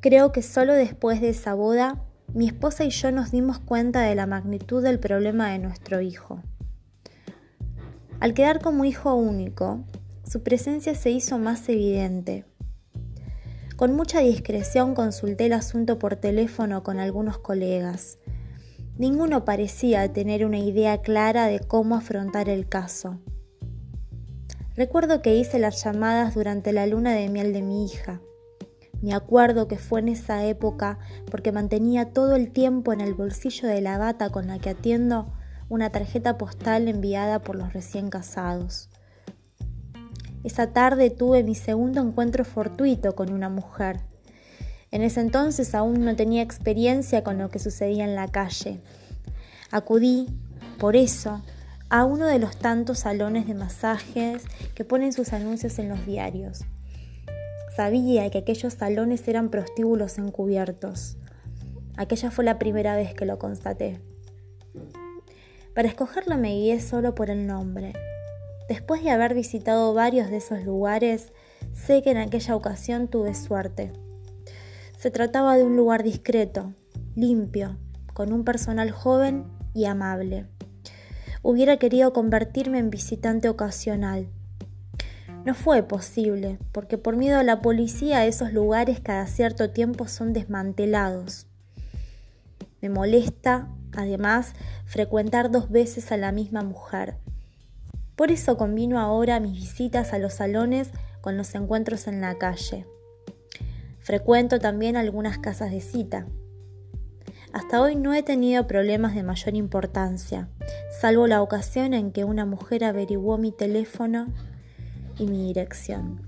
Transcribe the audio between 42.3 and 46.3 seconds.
fortuito con una mujer. En ese entonces aún no